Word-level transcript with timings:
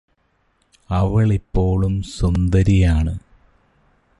അവളിപ്പോളും 0.89 1.93
സുന്ദരിയാണ് 2.19 3.13